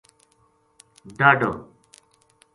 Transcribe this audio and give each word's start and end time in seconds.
ڈاہڈو 1.17 1.51